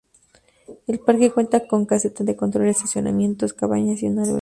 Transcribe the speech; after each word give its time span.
El 0.87 0.99
parque 0.99 1.29
cuenta 1.29 1.67
con 1.67 1.85
caseta 1.85 2.23
de 2.23 2.35
control, 2.35 2.65
estacionamientos, 2.69 3.53
cabañas 3.53 4.01
y 4.01 4.07
un 4.07 4.17
albergue. 4.17 4.39